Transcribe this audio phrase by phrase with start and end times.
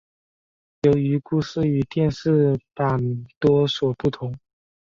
[0.81, 2.97] 由于故事与电视版
[3.39, 4.35] 多所不同。